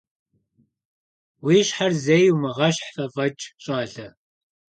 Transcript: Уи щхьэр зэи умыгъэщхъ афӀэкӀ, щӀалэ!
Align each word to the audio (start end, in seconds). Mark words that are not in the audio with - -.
Уи 1.45 1.57
щхьэр 1.67 1.93
зэи 2.03 2.33
умыгъэщхъ 2.33 2.99
афӀэкӀ, 3.05 3.45
щӀалэ! 3.63 4.07